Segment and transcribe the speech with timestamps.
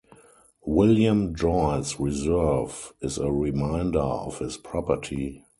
[0.65, 5.45] William Joyce Reserve is a reminder of his property.